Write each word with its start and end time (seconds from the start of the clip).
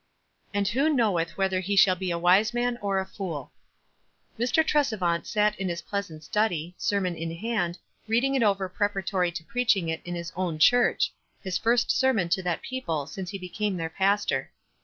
"And 0.51 0.67
who 0.67 0.89
knoweth 0.91 1.37
whether 1.37 1.59
he 1.59 1.75
shall 1.75 1.93
be 1.95 2.09
a 2.09 2.17
wise 2.17 2.55
man 2.55 2.79
or 2.81 2.97
a 2.97 3.05
fooL" 3.05 3.51
Mr. 4.39 4.63
Tresevant 4.65 5.27
sat 5.27 5.55
in 5.59 5.69
his 5.69 5.83
pleasant 5.83 6.23
study, 6.23 6.73
sermon 6.75 7.15
in 7.15 7.29
hand, 7.35 7.77
reading 8.07 8.33
it 8.33 8.41
over 8.41 8.67
preparatory 8.67 9.31
to 9.31 9.43
preaching 9.43 9.89
it 9.89 10.01
in 10.03 10.15
his 10.15 10.33
own 10.35 10.57
church— 10.57 11.13
his 11.43 11.59
first 11.59 11.91
sermon 11.91 12.29
to 12.29 12.41
that 12.41 12.63
people 12.63 13.05
since 13.05 13.29
he 13.29 13.37
became 13.37 13.77
their 13.77 13.91
pastor. 13.91 14.49